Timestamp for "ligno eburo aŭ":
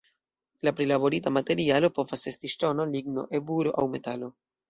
2.97-3.87